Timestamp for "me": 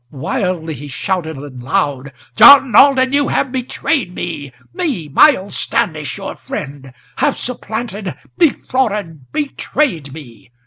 4.15-4.51, 4.73-5.07, 10.11-10.49